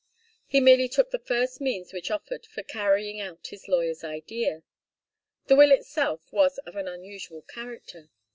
[0.47, 4.63] He merely took the first means which offered for carrying out his lawyer's idea.
[5.45, 8.09] The will itself was of an unusual character.